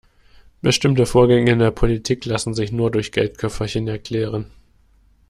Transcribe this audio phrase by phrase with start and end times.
[0.63, 4.49] Bestimmte Vorgänge in der Politik lassen sich nur durch Geldköfferchen erklären.